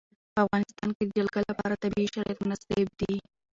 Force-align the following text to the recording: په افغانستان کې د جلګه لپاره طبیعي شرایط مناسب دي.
په 0.33 0.39
افغانستان 0.45 0.89
کې 0.95 1.03
د 1.05 1.09
جلګه 1.17 1.41
لپاره 1.49 1.79
طبیعي 1.83 2.07
شرایط 2.13 2.37
مناسب 2.43 2.87
دي. 2.99 3.13